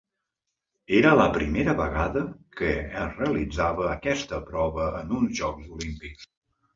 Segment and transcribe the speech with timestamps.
[0.99, 2.23] Era la primera vegada
[2.61, 6.25] que es realitzava aquesta prova en uns Jocs Olímpics.